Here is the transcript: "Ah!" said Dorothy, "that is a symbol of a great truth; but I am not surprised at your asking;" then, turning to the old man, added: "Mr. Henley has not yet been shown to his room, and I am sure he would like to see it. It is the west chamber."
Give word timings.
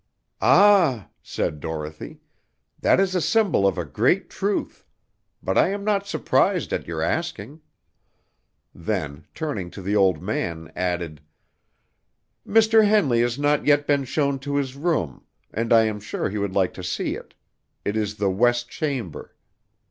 "Ah!" 0.41 1.09
said 1.21 1.59
Dorothy, 1.59 2.21
"that 2.79 2.99
is 2.99 3.13
a 3.13 3.21
symbol 3.21 3.67
of 3.67 3.77
a 3.77 3.85
great 3.85 4.31
truth; 4.31 4.83
but 5.43 5.59
I 5.59 5.67
am 5.69 5.83
not 5.83 6.07
surprised 6.07 6.73
at 6.73 6.87
your 6.87 7.03
asking;" 7.03 7.61
then, 8.73 9.27
turning 9.35 9.69
to 9.69 9.81
the 9.83 9.95
old 9.95 10.19
man, 10.19 10.71
added: 10.75 11.21
"Mr. 12.47 12.83
Henley 12.83 13.21
has 13.21 13.37
not 13.37 13.67
yet 13.67 13.85
been 13.85 14.05
shown 14.05 14.39
to 14.39 14.55
his 14.55 14.75
room, 14.75 15.23
and 15.53 15.71
I 15.71 15.83
am 15.85 15.99
sure 15.99 16.31
he 16.31 16.39
would 16.39 16.53
like 16.55 16.73
to 16.73 16.83
see 16.83 17.13
it. 17.13 17.35
It 17.85 17.95
is 17.95 18.15
the 18.15 18.31
west 18.31 18.69
chamber." 18.71 19.35